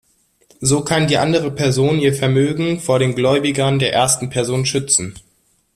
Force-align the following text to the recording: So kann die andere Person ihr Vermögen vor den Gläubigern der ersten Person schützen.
So 0.61 0.83
kann 0.83 1.05
die 1.07 1.19
andere 1.19 1.51
Person 1.51 1.99
ihr 1.99 2.15
Vermögen 2.15 2.79
vor 2.79 2.97
den 2.97 3.13
Gläubigern 3.13 3.77
der 3.77 3.93
ersten 3.93 4.31
Person 4.31 4.65
schützen. 4.65 5.13